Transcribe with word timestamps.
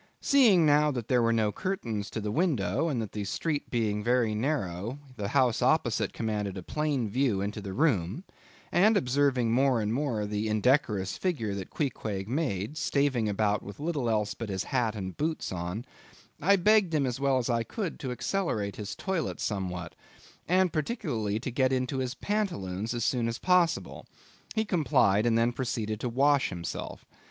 Seeing, 0.19 0.65
now, 0.65 0.89
that 0.89 1.09
there 1.09 1.21
were 1.21 1.31
no 1.31 1.51
curtains 1.51 2.09
to 2.09 2.19
the 2.19 2.31
window, 2.31 2.87
and 2.87 2.99
that 3.03 3.11
the 3.11 3.23
street 3.23 3.69
being 3.69 4.03
very 4.03 4.33
narrow, 4.33 4.97
the 5.15 5.27
house 5.27 5.61
opposite 5.61 6.11
commanded 6.11 6.57
a 6.57 6.63
plain 6.63 7.07
view 7.07 7.39
into 7.39 7.61
the 7.61 7.71
room, 7.71 8.23
and 8.71 8.97
observing 8.97 9.51
more 9.51 9.79
and 9.79 9.93
more 9.93 10.25
the 10.25 10.47
indecorous 10.49 11.19
figure 11.19 11.53
that 11.53 11.69
Queequeg 11.69 12.27
made, 12.27 12.79
staving 12.79 13.29
about 13.29 13.61
with 13.61 13.79
little 13.79 14.09
else 14.09 14.33
but 14.33 14.49
his 14.49 14.63
hat 14.63 14.95
and 14.95 15.17
boots 15.17 15.51
on; 15.51 15.85
I 16.41 16.55
begged 16.55 16.95
him 16.95 17.05
as 17.05 17.19
well 17.19 17.37
as 17.37 17.47
I 17.47 17.61
could, 17.61 17.99
to 17.99 18.11
accelerate 18.11 18.77
his 18.77 18.95
toilet 18.95 19.39
somewhat, 19.39 19.93
and 20.47 20.73
particularly 20.73 21.39
to 21.41 21.51
get 21.51 21.71
into 21.71 21.99
his 21.99 22.15
pantaloons 22.15 22.95
as 22.95 23.05
soon 23.05 23.27
as 23.27 23.37
possible. 23.37 24.07
He 24.55 24.65
complied, 24.65 25.27
and 25.27 25.37
then 25.37 25.51
proceeded 25.51 25.99
to 25.99 26.09
wash 26.09 26.49
himself. 26.49 27.05